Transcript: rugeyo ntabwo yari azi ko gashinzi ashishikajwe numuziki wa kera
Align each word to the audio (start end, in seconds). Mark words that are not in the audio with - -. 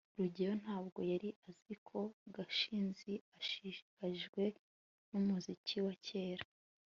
rugeyo 0.19 0.53
ntabwo 0.63 0.99
yari 1.11 1.29
azi 1.49 1.73
ko 1.87 1.99
gashinzi 2.35 3.11
ashishikajwe 3.39 4.43
numuziki 5.09 5.75
wa 5.87 5.95
kera 6.07 6.45